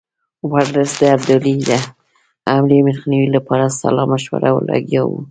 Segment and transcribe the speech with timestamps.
[0.51, 1.71] ورلسټ د ابدالي د
[2.51, 5.19] حملې مخنیوي لپاره سلا مشورو لګیا وو.